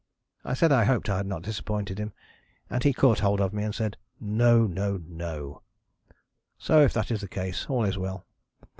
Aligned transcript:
I 0.43 0.55
said 0.55 0.71
I 0.71 0.85
hoped 0.85 1.11
I 1.11 1.17
had 1.17 1.27
not 1.27 1.43
disappointed 1.43 1.99
him, 1.99 2.11
and 2.71 2.83
he 2.83 2.91
caught 2.91 3.19
hold 3.19 3.39
of 3.39 3.53
me 3.53 3.61
and 3.61 3.75
said 3.75 3.97
'No 4.19 4.65
no 4.65 4.97
No,' 5.05 5.61
so 6.57 6.81
if 6.81 6.91
that 6.93 7.11
is 7.11 7.21
the 7.21 7.27
case 7.27 7.67
all 7.69 7.83
is 7.85 7.99
well. 7.99 8.25